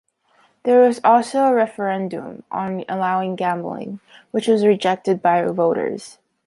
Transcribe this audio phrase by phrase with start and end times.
[0.63, 3.99] There was also a referendum on allowing gambling,
[4.31, 6.17] which was rejected by voters.